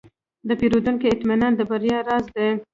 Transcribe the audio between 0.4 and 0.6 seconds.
د